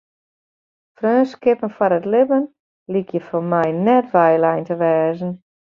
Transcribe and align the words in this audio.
Freonskippen 0.95 1.71
foar 1.75 1.93
it 1.99 2.05
libben 2.13 2.45
lykje 2.91 3.21
foar 3.27 3.45
my 3.53 3.67
net 3.85 4.07
weilein 4.15 4.65
te 4.67 4.75
wêze. 4.81 5.29